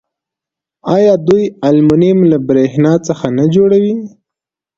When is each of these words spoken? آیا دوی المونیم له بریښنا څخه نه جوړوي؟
آیا 0.95 1.13
دوی 1.27 1.43
المونیم 1.67 2.19
له 2.31 2.37
بریښنا 2.47 2.93
څخه 3.07 3.27
نه 3.37 3.45
جوړوي؟ 3.55 3.95